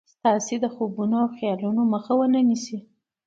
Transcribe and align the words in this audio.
ستاسې 0.13 0.55
د 0.59 0.65
خوبونو 0.73 1.15
او 1.23 1.27
خيالونو 1.35 1.81
مخه 1.93 2.13
و 2.17 2.21
نه 2.33 2.39
نيسي. 2.49 2.77